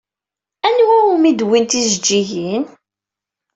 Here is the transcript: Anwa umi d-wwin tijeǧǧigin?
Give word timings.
Anwa 0.67 0.95
umi 1.13 1.31
d-wwin 1.33 1.65
tijeǧǧigin? 1.65 2.63